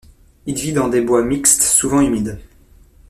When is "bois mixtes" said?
1.01-1.61